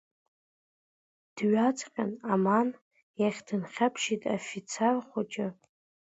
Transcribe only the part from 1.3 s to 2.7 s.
Дҩаҵҟьан Амаан